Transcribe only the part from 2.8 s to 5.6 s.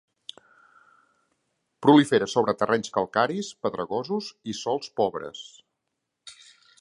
calcaris, pedregosos i sòls pobres.